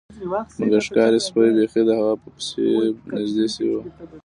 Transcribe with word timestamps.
مګر 0.59 0.81
ښکاري 0.87 1.19
سپي 1.27 1.47
بیخي 1.55 1.81
د 1.85 1.89
هغه 1.99 2.13
په 2.21 2.27
پسې 2.35 2.63
نږدې 3.15 3.45
شوي 3.53 3.73
وو 3.77 3.81